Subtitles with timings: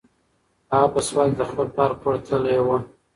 [0.73, 2.77] هغه په سوات کې د خپل پلار کور ته تللې وه.